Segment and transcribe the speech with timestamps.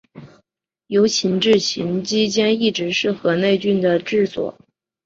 [0.87, 4.57] 由秦至晋期间一直是河内郡的治所。